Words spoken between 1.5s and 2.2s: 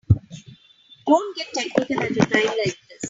technical at a